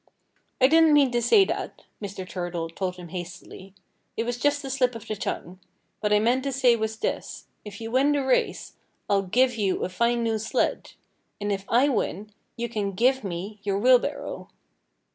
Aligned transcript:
"I 0.59 0.65
didn't 0.65 0.93
mean 0.93 1.11
to 1.11 1.21
say 1.21 1.45
that," 1.45 1.83
Mr. 2.01 2.27
Turtle 2.27 2.69
told 2.71 2.95
him 2.95 3.09
hastily. 3.09 3.75
"It 4.17 4.23
was 4.23 4.39
just 4.39 4.65
a 4.65 4.69
slip 4.71 4.95
of 4.95 5.05
the 5.07 5.15
tongue. 5.15 5.59
What 5.99 6.11
I 6.11 6.17
meant 6.17 6.43
to 6.45 6.51
say 6.51 6.75
was 6.75 6.97
this: 6.97 7.45
If 7.63 7.79
you 7.79 7.91
win 7.91 8.13
the 8.13 8.23
race, 8.25 8.77
I'll 9.07 9.21
give 9.21 9.57
you 9.57 9.85
a 9.85 9.89
fine 9.89 10.23
new 10.23 10.39
sled; 10.39 10.93
and 11.39 11.51
if 11.51 11.65
I 11.69 11.87
win, 11.87 12.31
you 12.57 12.67
can 12.67 12.93
give 12.93 13.23
me 13.23 13.59
your 13.61 13.77
wheelbarrow." 13.77 14.49